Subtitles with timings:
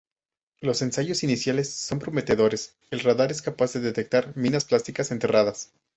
[0.61, 5.73] Los ensayos iniciales son prometedores; el radar es capaz de detectar minas plásticas enterradas.